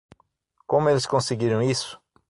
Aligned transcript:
Como 0.65 0.89
eles 0.89 1.05
conseguiram 1.05 1.61
isso? 1.61 2.01